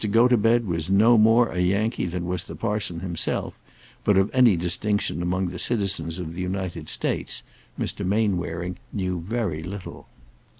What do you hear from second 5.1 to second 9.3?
among the citizens of the United States, Mr. Mainwaring knew